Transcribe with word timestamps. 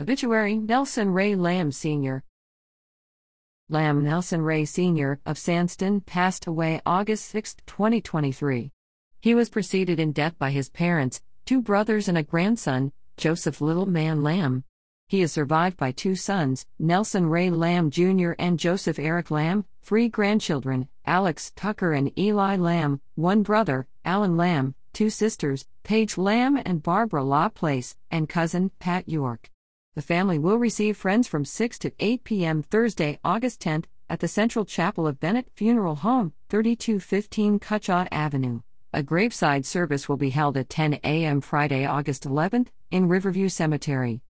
Obituary 0.00 0.56
Nelson 0.58 1.10
Ray 1.10 1.36
Lamb 1.36 1.70
Sr. 1.70 2.24
Lamb 3.68 4.02
Nelson 4.02 4.42
Ray 4.42 4.64
Sr. 4.64 5.20
of 5.24 5.36
Sandston 5.36 6.04
passed 6.04 6.48
away 6.48 6.80
August 6.84 7.26
6, 7.26 7.54
2023. 7.64 8.72
He 9.20 9.34
was 9.36 9.48
preceded 9.48 10.00
in 10.00 10.10
death 10.10 10.36
by 10.36 10.50
his 10.50 10.68
parents, 10.68 11.22
two 11.44 11.62
brothers, 11.62 12.08
and 12.08 12.18
a 12.18 12.24
grandson, 12.24 12.90
Joseph 13.16 13.60
Little 13.60 13.86
Man 13.86 14.24
Lamb. 14.24 14.64
He 15.06 15.22
is 15.22 15.30
survived 15.30 15.76
by 15.76 15.92
two 15.92 16.16
sons, 16.16 16.66
Nelson 16.76 17.26
Ray 17.26 17.50
Lamb 17.50 17.88
Jr. 17.90 18.32
and 18.36 18.58
Joseph 18.58 18.98
Eric 18.98 19.30
Lamb, 19.30 19.64
three 19.80 20.08
grandchildren, 20.08 20.88
Alex 21.06 21.52
Tucker 21.54 21.92
and 21.92 22.10
Eli 22.18 22.56
Lamb, 22.56 23.00
one 23.14 23.44
brother, 23.44 23.86
Allen 24.04 24.36
Lamb, 24.36 24.74
two 24.92 25.08
sisters, 25.08 25.68
Paige 25.84 26.18
Lamb 26.18 26.56
and 26.56 26.82
Barbara 26.82 27.22
Laplace, 27.22 27.96
and 28.10 28.28
cousin, 28.28 28.72
Patt 28.80 29.08
York. 29.08 29.52
The 29.96 30.02
family 30.02 30.40
will 30.40 30.58
receive 30.58 30.96
friends 30.96 31.28
from 31.28 31.44
6 31.44 31.78
to 31.78 31.92
8 32.00 32.24
p.m. 32.24 32.62
Thursday, 32.64 33.20
August 33.24 33.60
10th, 33.60 33.84
at 34.10 34.18
the 34.18 34.26
Central 34.26 34.64
Chapel 34.64 35.06
of 35.06 35.20
Bennett 35.20 35.46
Funeral 35.54 35.94
Home, 35.96 36.32
3215 36.48 37.60
Cutshaw 37.60 38.08
Avenue. 38.10 38.62
A 38.92 39.04
graveside 39.04 39.64
service 39.64 40.08
will 40.08 40.16
be 40.16 40.30
held 40.30 40.56
at 40.56 40.68
10 40.68 40.94
a.m. 41.04 41.40
Friday, 41.40 41.86
August 41.86 42.24
11th, 42.24 42.70
in 42.90 43.06
Riverview 43.06 43.48
Cemetery. 43.48 44.23